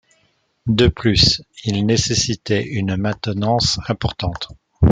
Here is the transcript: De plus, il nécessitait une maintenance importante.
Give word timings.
De 0.65 0.87
plus, 0.87 1.43
il 1.63 1.85
nécessitait 1.85 2.65
une 2.65 2.97
maintenance 2.97 3.77
importante. 3.87 4.47